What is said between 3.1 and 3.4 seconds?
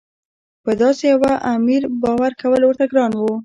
وو.